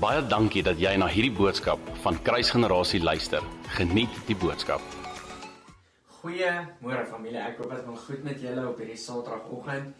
[0.00, 3.44] Baie dankie dat jy na hierdie boodskap van Kruisgenerasie luister.
[3.76, 4.80] Geniet die boodskap.
[6.22, 7.42] Goeiemôre familie.
[7.42, 9.90] Ek hoop dit gaan goed met julle op hierdie Saterdagoggend.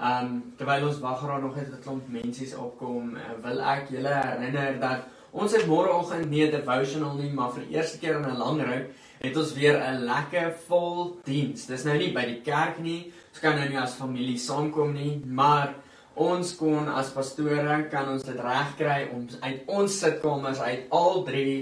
[0.00, 4.14] Um terwyl ons wag geraak nog net 'n klomp mense opkom, uh, wil ek julle
[4.14, 8.24] herinner dat ons het môreoggend nie 'n devotional nie, maar vir die eerste keer in
[8.24, 11.66] 'n lang ruk het ons weer 'n lekker vol diens.
[11.66, 13.12] Dis nou nie by die kerk nie.
[13.28, 15.74] Ons kan nou nie as familie saamkom nie, maar
[16.20, 19.08] ons kon as pastore kan ons dit regkry.
[19.14, 21.54] Om uit ons sitkamers uit al drie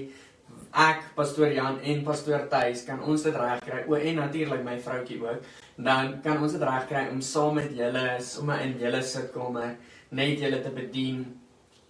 [0.78, 3.84] ek pastoor Jan en pastoor Tuis kan ons dit regkry.
[3.88, 5.46] O en natuurlik my vroutjie ook.
[5.78, 9.76] Dan kan ons dit regkry om saam met julle sommer in julle sitkamer
[10.10, 11.24] net julle te bedien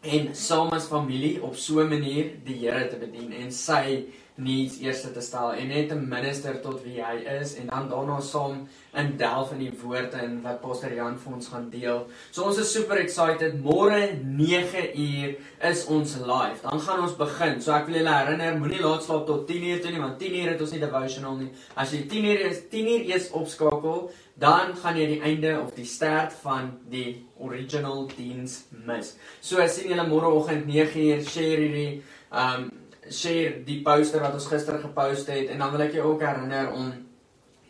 [0.02, 4.06] en saam as familie op so 'n manier die Here te bedien en sy
[4.38, 8.20] needs eers te stel en net 'n minister tot wie hy is en dan daarna
[8.20, 12.06] saam in delf in die woord en wat Pastor Jan vir ons gaan deel.
[12.30, 13.58] So ons is super excited.
[13.62, 15.36] Môre 9uur
[15.70, 16.62] is ons live.
[16.62, 17.60] Dan gaan ons begin.
[17.60, 20.60] So ek wil julle herinner, moenie laat slaap tot 10uur toe nie want 10uur het
[20.60, 21.50] ons nie devotional nie.
[21.76, 26.32] As jy 10uur is 10uur eers opskakel, dan gaan jy die einde of die start
[26.42, 29.16] van die original diens mis.
[29.40, 32.70] So as sien julle môreoggend 9uur share hierdie um
[33.10, 36.72] share die poster wat ons gister gepost het en dan wil ek jou ook herinner
[36.72, 36.92] om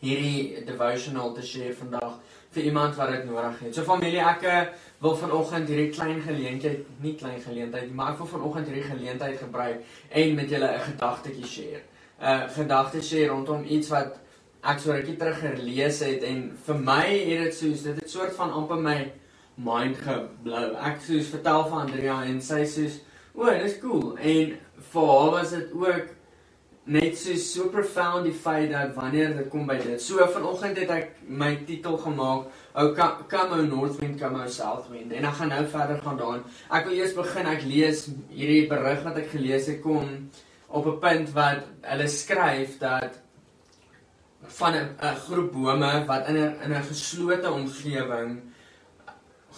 [0.00, 2.19] hierdie devotional te share vandag
[2.55, 3.75] vir iemand wat dit nodig het.
[3.75, 4.61] So familie, ek eh,
[5.05, 9.83] wil vanoggend hierdie klein geleentheid, nie klein geleentheid, maar ek wil vanoggend hierdie geleentheid gebruik
[10.09, 11.83] en met julle 'n gedagtetjie share.
[12.19, 14.19] 'n uh, Gedagte share rondom iets wat
[14.62, 18.34] ek so rukkie terug gelees het en vir my het dit soos dit het soort
[18.34, 19.12] van amper my
[19.55, 20.75] mind geblou.
[20.77, 22.98] Ek soos vertel van Andrea en sy soos
[23.39, 24.17] O, dis cool.
[24.19, 24.56] En
[24.91, 26.08] vir haar was dit ook
[26.89, 30.00] net so so profound die feit dat wanneer dit kom by dit.
[30.03, 35.25] So vanoggend het ek my titel gemaak, "O come o Northwind, come o Southwind." En
[35.25, 36.42] ek gaan nou verder gaan daarin.
[36.70, 40.31] Ek wil eers begin ek lees hierdie berig wat ek gelees het kom
[40.69, 43.21] op 'n punt wat hulle skryf dat
[44.47, 48.41] van 'n groep bome wat in 'n in 'n geslote omgewing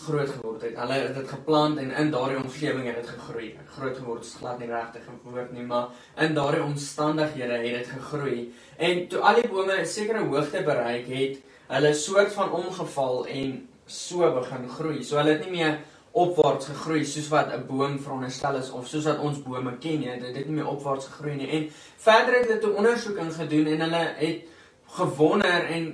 [0.05, 0.77] groot geword het.
[0.79, 3.49] Hulle het dit geplant en in daardie omgewing het dit gegroei.
[3.77, 7.87] Groot geword is glad nie regtig 'n woord nie, maar in daardie omstandighede het dit
[7.87, 8.55] gegroei.
[8.77, 13.69] En toe al die bome 'n sekere hoogte bereik het, hulle soort van omgeval en
[13.87, 15.03] so begin groei.
[15.03, 15.79] So hulle het nie meer
[16.13, 20.21] opwaarts gegroei soos wat 'n boom veronderstel is of soos wat ons bome ken nie.
[20.21, 21.51] Dit het nie meer opwaarts gegroei nie.
[21.51, 24.41] En verder het hulle 'n ondersoek ingedoen en hulle het
[24.87, 25.85] gewonder en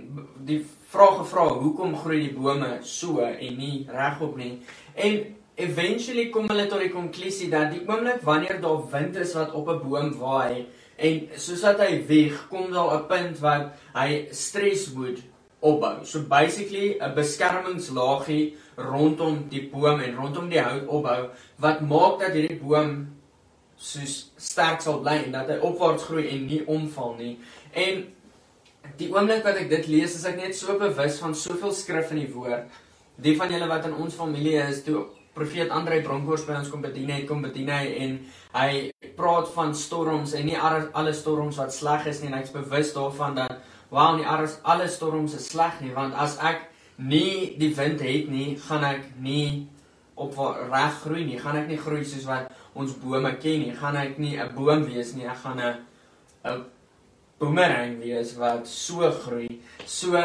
[0.44, 4.60] die vra gevra hoekom groei die bome so en nie regop nie.
[4.94, 5.20] En
[5.56, 9.68] eventually kom hulle tot die konklusie dat die oomblik wanneer daar wind is wat op
[9.68, 14.92] 'n boom waai en soos dat hy weg, kom daar 'n punt wat hy stress
[14.92, 15.18] moet
[15.60, 16.04] opbou.
[16.04, 22.32] So basically 'n beskermingslaagie rondom die boom en rondom die hout opbou wat maak dat
[22.32, 23.16] hierdie boom
[23.76, 27.38] soos sterk sal bly en dat hy opwaarts groei en nie omval nie.
[27.72, 28.06] En
[28.98, 32.22] die oomblik wat ek dit lees, is ek net so bewus van soveel skrif in
[32.24, 32.66] die woord.
[33.22, 36.84] Die van julle wat in ons familie is, toe profeet Andrei Bronkhorst by ons kom
[36.84, 38.18] bedien het, kom bedien hy en
[38.56, 38.70] hy
[39.18, 43.36] praat van storms en nie alle storms wat sleg is nie, en ek's bewus daarvan
[43.36, 43.58] dat
[43.92, 48.54] wow, nie alle storms is sleg nie, want as ek nie die wind het nie,
[48.68, 49.66] gaan ek nie
[50.16, 50.38] op
[50.72, 54.16] reg groei nie, gaan ek nie groei soos wat ons bome ken nie, gaan ek
[54.18, 55.76] nie 'n boom wees nie, ek gaan 'n
[56.44, 56.64] 'n
[57.38, 59.60] boomerang wees wat so groei.
[59.84, 60.16] So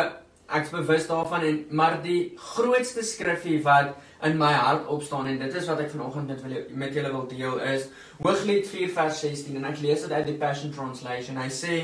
[0.52, 3.96] ek's bewus daarvan en maar die grootste skrifgie wat
[4.28, 7.28] in my hart opstaan en dit is wat ek vanoggend met wil met julle wil
[7.32, 7.88] deel is
[8.22, 11.40] Hooglied 4 vers 16 en ek lees dit uit die Passion Translation.
[11.42, 11.78] Hy sê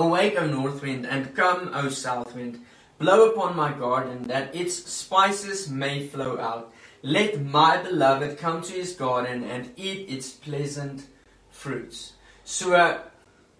[0.00, 2.60] Awake O north wind and come O south wind
[2.98, 6.72] blow upon my garden that its spices may flow out.
[7.02, 11.02] Let my beloved come to his garden and eat its pleasant
[11.50, 12.12] fruits.
[12.44, 13.02] So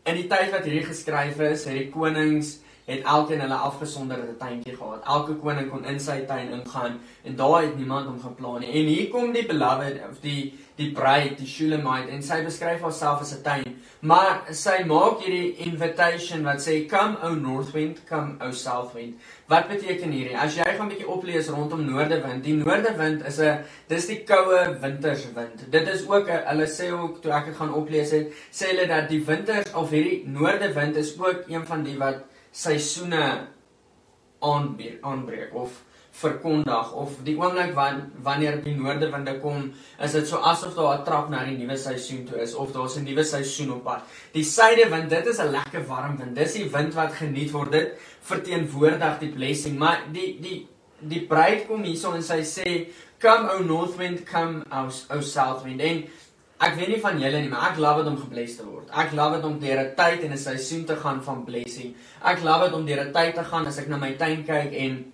[0.04, 2.58] in die tyd wat hierdie geskryf is, het die konings
[2.88, 5.04] het elkeen hulle afgesonderde tuintjie gehad.
[5.06, 8.72] Elke koning kon in sy tuin ingaan en daar het niemand hom geplan nie.
[8.72, 13.20] En hier kom die beloved of die die bruid, die Shulamite en sy beskryf haarself
[13.22, 13.71] as 'n tuin.
[14.02, 19.20] Maar sy maak hierdie invitation wat sê come o north wind, come o south wind.
[19.46, 20.34] Wat beteken hierdie?
[20.34, 24.74] As jy gaan 'n bietjie oplees rondom noordewind, die noordewind is 'n dis die koue
[24.82, 25.70] winterswind.
[25.70, 28.88] Dit is ook 'n hulle sê ook toe ek dit gaan oplees het, sê hulle
[28.88, 33.46] dat die winters of hierdie noordewind is ook een van die wat seisoene
[34.42, 35.80] aanbreek of
[36.12, 39.70] verkondig of die oomblik wan, wanneer die noordewinde kom,
[40.02, 42.96] is dit so asof daar 'n trap na die nuwe seisoen toe is of daar's
[42.96, 44.02] 'n nuwe seisoen op pad.
[44.32, 46.36] Die suidewind, dit is 'n lekker warm wind.
[46.36, 47.72] Dis die wind wat geniet word.
[47.72, 50.68] Dit verteenwoordig die blessing, maar die die
[50.98, 52.86] die bruid kom hierson en sy sê
[53.18, 55.80] come o north wind, come o, o south wind.
[55.80, 56.04] En
[56.62, 58.90] ek weet nie van julle nie, maar ek love dit om gebless te word.
[58.94, 61.94] Ek love dit om deur 'n tyd en 'n seisoen te gaan van blessing.
[62.24, 64.72] Ek love dit om deur 'n tyd te gaan as ek na my tuin kyk
[64.72, 65.12] en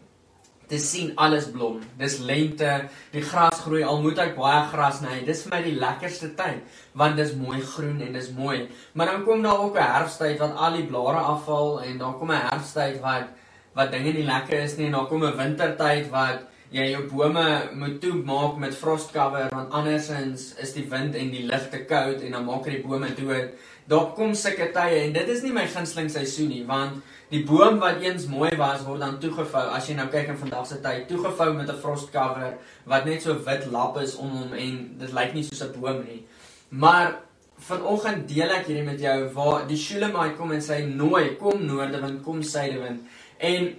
[0.69, 1.81] te sien alles blom.
[1.97, 3.83] Dis lente, die gras groei.
[3.85, 5.25] Al moet ek baie gras sny.
[5.25, 6.61] Dis vir my die lekkerste tyd
[6.93, 8.69] want dis mooi groen en dis mooi.
[8.93, 12.31] Maar dan kom daar ook 'n herfsttyd wat al die blare afval en dan kom
[12.31, 13.29] 'n herfsttyd wat
[13.75, 16.41] wat dinge nie lekker is nie en dan kom 'n wintertyd wat
[16.75, 17.45] jy jou bome
[17.81, 22.21] moet toemaak met frost cover want andersins is die wind en die lug te koud
[22.21, 23.55] en dan maak dit die bome dood.
[23.89, 27.01] Daar kom sulke tye en dit is nie my gunsteling seisoen nie want
[27.33, 30.69] die boom wat eens mooi was word dan toegevou as jy nou kyk in vandag
[30.69, 34.53] se tyd toegevou met 'n frost cover wat net so wit lap is om hom
[34.53, 36.25] en dit lyk nie soos 'n boom nie.
[36.69, 37.17] Maar
[37.59, 42.23] vanoggend deel ek hierdie met jou waar die Shulamite kom en sê nooi kom noordewind
[42.23, 43.01] kom suidewind
[43.39, 43.75] en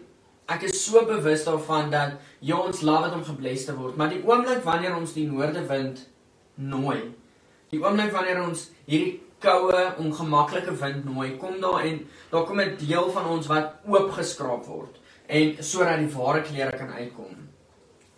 [0.89, 4.63] so bewus daarvan dat ja, ons love dit om gebless te word, maar die oomblik
[4.65, 6.05] wanneer ons die noordewind
[6.55, 6.99] nooi,
[7.71, 12.01] die oomblik wanneer ons hierdie koue, ongemaklike wind nooi, kom daar en
[12.31, 16.91] daar kom 'n deel van ons wat oopgeskraap word en sodat die ware kleure kan
[16.91, 17.35] uitkom.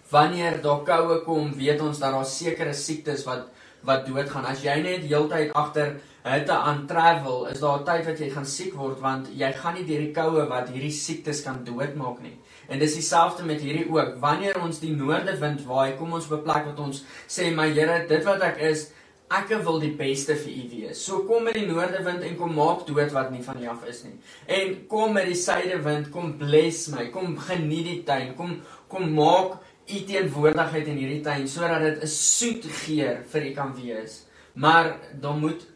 [0.09, 3.49] Wanneer daar koue kom, weet ons dat daar sekere siektes wat
[3.83, 4.45] wat doodgaan.
[4.45, 8.45] As jy net heeltyd agter hitte aan travel, is daar 'n tyd wat jy gaan
[8.45, 12.37] siek word want jy gaan nie deur die koue wat hierdie siektes kan doodmaak nie.
[12.67, 14.17] En dis dieselfde met hierdie ook.
[14.19, 18.07] Wanneer ons die noordewind waai, kom ons op 'n plek wat ons sê, "My Here,
[18.07, 18.91] dit wat ek is,
[19.29, 22.85] ek wil die beste vir U wees." So kom met die noordewind en kom maak
[22.87, 24.19] dood wat nie van U af is nie.
[24.47, 29.59] En kom met die suidewind, kom bless my, kom geniet die tuin, kom kom maak
[29.87, 34.25] U teenwoordigheid in hierdie tuin sodat dit 'n soet geur vir U kan wees.
[34.53, 35.67] Maar dan moet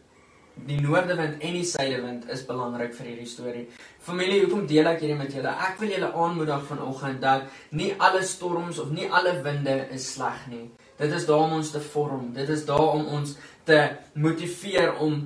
[0.63, 3.65] die noordewind en die suidewind is belangrik vir hierdie storie.
[4.05, 5.49] Familie, hoekom deel ek hierdie met julle?
[5.65, 10.43] Ek wil julle aanmoedig vanoggend dat nie alle storms of nie alle winde is sleg
[10.51, 10.67] nie.
[10.99, 12.27] Dit is daar om ons te vorm.
[12.35, 13.31] Dit is daar om ons
[13.65, 13.79] te
[14.13, 15.23] motiveer om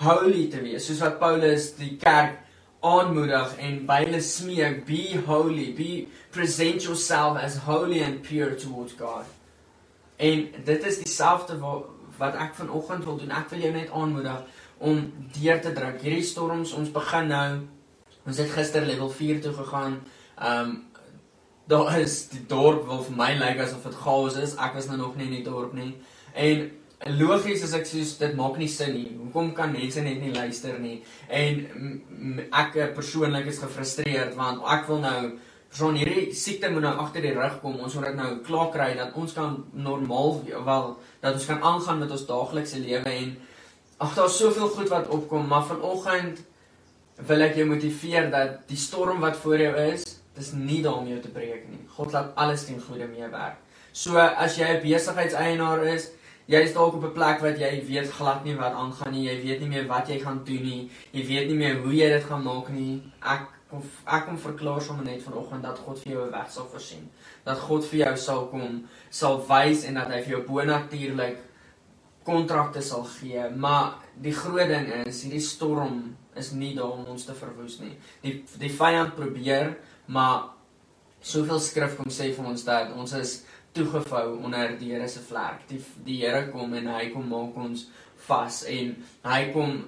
[0.00, 2.38] holy te wees, soos wat Paulus die kerk
[2.80, 5.90] aanmoedig en by hulle smeek, be holy, be
[6.32, 9.28] present yourself as holy and pure towards God.
[10.16, 13.30] En dit is dieselfde wat wat ek vanoggend wil doen.
[13.34, 14.42] Ek wil jou net aanmoedig
[14.84, 14.98] om
[15.36, 16.00] deur te druk.
[16.04, 17.46] Hierdie storms, ons begin nou.
[18.26, 20.00] Ons het gister level 4 toe gegaan.
[20.38, 20.80] Ehm um,
[21.70, 24.56] daar is die dorp wil vir my lyk asof dit chaos is.
[24.58, 25.94] Ek was nou nog nie in die dorp nie.
[26.34, 26.64] En
[27.18, 29.12] logies as ek sê dit maak nie sin nie.
[29.20, 30.98] Hoekom kan mense net nie luister nie?
[31.28, 31.62] En
[32.50, 35.22] ek persoonlik is gefrustreerd want ek wil nou
[35.72, 37.78] Son hierdie siekte moet nou agter die rug kom.
[37.80, 40.90] Ons moet dit nou klaar kry dat ons kan normaal wel
[41.22, 43.30] dat ons kan aangaan met ons daaglikse lewe en
[44.02, 46.40] Ag daar's soveel goed wat opkom, maar vanoggend
[47.28, 50.04] wil ek jou motiveer dat die storm wat voor jou is,
[50.36, 51.82] dis nie daar om jou te breek nie.
[51.96, 53.60] God laat alles ten goeie meewerk.
[53.92, 56.10] So as jy 'n besigheidseienaar is,
[56.48, 59.42] jy is dalk op 'n plek wat jy weet glad nie wat aangaan nie, jy
[59.42, 62.24] weet nie meer wat jy gaan doen nie, jy weet nie meer hoe jy dit
[62.24, 63.02] gaan maak nie.
[63.20, 66.66] Ek kom ek kom verklaar sommer net vanoggend dat God vir jou 'n weg sal
[66.66, 67.10] voorsien.
[67.44, 71.38] Dat God vir jou sal kom, sal wys en dat hy vir jou bonatuurlik
[72.24, 77.26] kontrakte sal gee, maar die groot ding is hierdie storm is nie daar om ons
[77.28, 77.94] te verwoes nie.
[78.22, 79.74] Die die vyand probeer,
[80.06, 80.52] maar
[81.22, 83.42] soveel skrif kom sê vir ons dat ons is
[83.76, 85.66] toegevou onder die Here se vlerk.
[85.68, 87.86] Die die Here kom en hy kom maak ons
[88.28, 89.84] vas en hy kom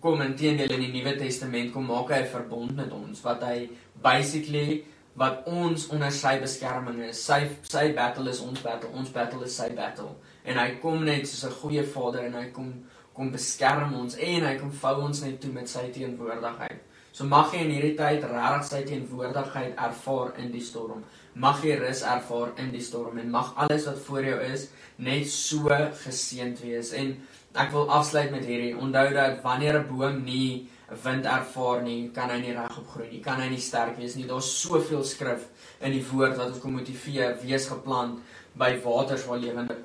[0.00, 3.68] kom inteendeel in die Nuwe Testament kom maak hy 'n verbond met ons wat hy
[4.02, 4.84] basically
[5.16, 7.22] wat ons onder sy beskerming is.
[7.24, 10.12] Sy sy battle is ons battle, ons battle is sy battle
[10.44, 12.74] en hy kom net soos 'n goeie vader en hy kom
[13.16, 16.82] kom beskerm ons en hy kom vou ons net toe met sy teenwoordigheid.
[17.16, 21.00] So mag jy in hierdie tyd regtig sy teenwoordigheid ervaar in die storm.
[21.34, 24.68] Mag jy rus ervaar in die storm en mag alles wat voor jou is
[24.98, 25.72] net so
[26.04, 26.92] geseënd wees.
[26.92, 27.14] En
[27.56, 28.76] ek wil afsluit met hierdie.
[28.76, 33.22] Onthou dat wanneer 'n boom nie wind ervaar nie, kan hy nie regop groei nie.
[33.24, 34.26] Kan hy nie sterk wees nie.
[34.28, 35.48] Daar's soveel skrif
[35.80, 38.22] in die woord wat ons kom motiveer, wees geplant
[38.56, 39.76] by waters waar lewende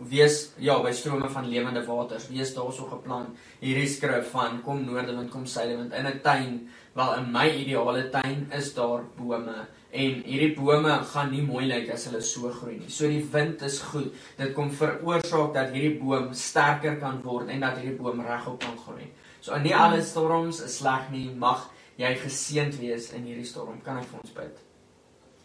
[0.00, 2.30] wees ja by strome van lewende waters.
[2.32, 7.30] Wees daarso geplan hierdie skrif van kom noordewind kom suidewind in 'n tuin wel in
[7.32, 9.66] my ideale tuin is daar bome.
[9.92, 12.88] En hierdie bome gaan nie mooi lyk as hulle so groei nie.
[12.88, 14.14] So die wind is goed.
[14.38, 18.78] Dit kom veroorsaak dat hierdie boom sterker kan word en dat hierdie boom regop kan
[18.86, 21.68] groei so in nie alle storms is sleg nie mag
[22.00, 24.66] jy geseënd wees in hierdie storm kan ek vir ons bid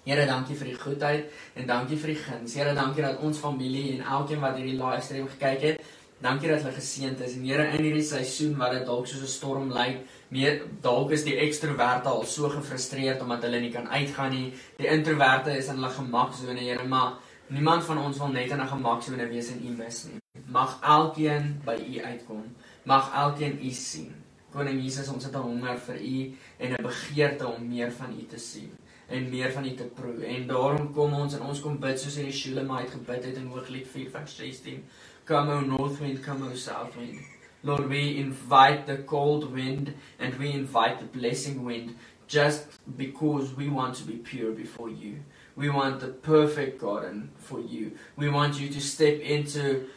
[0.06, 2.54] Here, dankie vir die goedheid en dankie vir die guns.
[2.54, 5.80] Here, dankie dat ons familie en elkeen wat hierdie livestream gekyk het,
[6.22, 7.34] dankie dat hulle geseënd is.
[7.40, 11.25] En Here, in hierdie seisoen wat dit dalk soos 'n storm lyk, meer dalk is
[11.25, 14.54] die ekstroverte al so gefrustreerd omdat hulle nie kan uitgaan nie.
[14.78, 18.68] Die introverte is in hulle gemaksone, Here, maar Niemand van ons wil net in 'n
[18.68, 20.20] gemaksone wees en U mis nie.
[20.50, 22.56] Mag elkeen by U uitkom.
[22.86, 24.13] Mag elkeen U sien.
[24.54, 28.25] Koning Jesus, ons het 'n honger vir U en 'n begeerte om meer van U
[28.25, 28.72] te sien
[29.08, 30.25] en meer van U te proe.
[30.25, 33.88] En daarom kom ons en ons kom bid soos hierdie Shulamite gebid het in Hooglied
[33.88, 34.84] 4:16.
[35.24, 37.20] Come o north wind, come o south wind.
[37.62, 41.96] Lord, we invite the cold wind and we invite the blessing wind
[42.27, 45.13] just because we want to be pure before you.
[45.56, 47.92] We want the perfect garden for you.
[48.15, 49.88] We want you to step into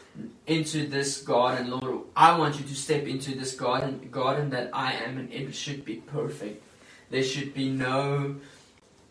[0.46, 2.04] into this garden, Lord.
[2.16, 5.84] I want you to step into this garden garden that I am and it should
[5.84, 6.62] be perfect.
[7.10, 8.36] There should be no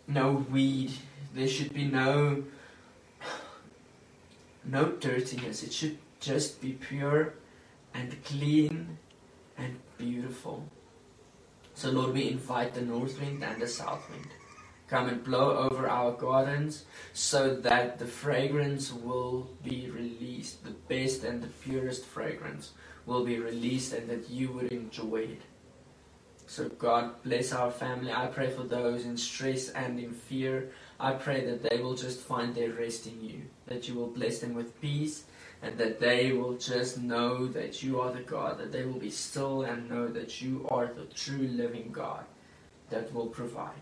[0.07, 0.93] no weed.
[1.33, 2.43] There should be no
[4.65, 5.63] no dirtiness.
[5.63, 7.33] It should just be pure
[7.93, 8.97] and clean
[9.57, 10.65] and beautiful.
[11.75, 14.27] So Lord, we invite the north wind and the south wind
[14.87, 20.63] come and blow over our gardens so that the fragrance will be released.
[20.63, 22.71] The best and the purest fragrance
[23.05, 25.41] will be released and that you would enjoy it.
[26.49, 28.11] So, God, bless our family.
[28.11, 30.69] I pray for those in stress and in fear.
[30.97, 34.39] I pray that they will just find their rest in you, that you will bless
[34.39, 35.25] them with peace,
[35.61, 39.09] and that they will just know that you are the God, that they will be
[39.09, 42.23] still and know that you are the true living God
[42.89, 43.81] that will provide.